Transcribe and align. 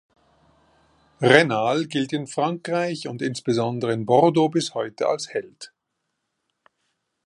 Raynal 1.21 1.85
gilt 1.85 2.11
in 2.11 2.25
Frankreich 2.25 3.07
und 3.07 3.21
insbesondere 3.21 3.93
in 3.93 4.07
Bordeaux 4.07 4.49
bis 4.49 4.73
heute 4.73 5.07
als 5.07 5.29
Held. 5.31 5.71